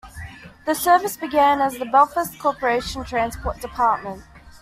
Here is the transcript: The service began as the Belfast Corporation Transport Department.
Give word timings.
The 0.65 0.73
service 0.73 1.15
began 1.15 1.61
as 1.61 1.77
the 1.77 1.85
Belfast 1.85 2.39
Corporation 2.39 3.03
Transport 3.03 3.61
Department. 3.61 4.23